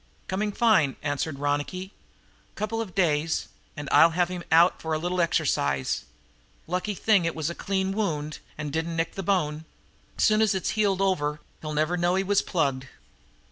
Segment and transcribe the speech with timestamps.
[0.27, 1.93] "Coming fine," answered Ronicky.
[2.55, 6.05] "Couple of days and I'll have him out for a little exercise.
[6.65, 9.63] Lucky thing it was a clean wound and didn't nick the bone.
[10.17, 12.87] Soon as it's healed over he'll never know he was plugged."